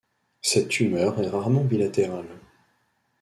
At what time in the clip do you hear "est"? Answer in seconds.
1.21-1.29